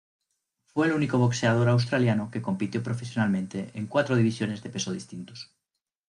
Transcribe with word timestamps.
Fue 0.65 0.87
el 0.87 0.93
único 0.93 1.19
boxeador 1.19 1.69
australiano 1.69 2.31
que 2.31 2.41
compitió 2.41 2.81
profesionalmente 2.81 3.69
en 3.75 3.85
cuatro 3.85 4.15
divisiones 4.15 4.63
de 4.63 4.71
peso 4.71 4.91
distintos. 4.91 5.51